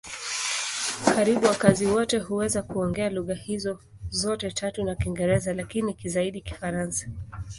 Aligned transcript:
Karibu 1.05 1.45
wakazi 1.47 1.85
wote 1.85 2.17
huweza 2.19 2.61
kuongea 2.61 3.09
lugha 3.09 3.33
hizo 3.33 3.79
zote 4.09 4.51
tatu 4.51 4.83
na 4.83 4.95
Kiingereza, 4.95 5.53
lakini 5.53 5.97
zaidi 6.03 6.41
Kifaransa. 6.41 7.09